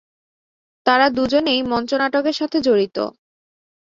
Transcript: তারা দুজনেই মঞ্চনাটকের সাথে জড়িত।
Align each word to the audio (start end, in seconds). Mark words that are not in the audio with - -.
তারা 0.85 1.05
দুজনেই 1.09 1.61
মঞ্চনাটকের 1.63 2.33
সাথে 2.33 2.57
জড়িত। 2.61 2.97